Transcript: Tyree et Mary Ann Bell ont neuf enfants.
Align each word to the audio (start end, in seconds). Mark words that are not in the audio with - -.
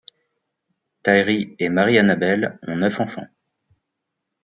Tyree 1.03 1.55
et 1.59 1.69
Mary 1.69 1.99
Ann 1.99 2.15
Bell 2.15 2.57
ont 2.65 2.75
neuf 2.77 2.99
enfants. 3.01 3.29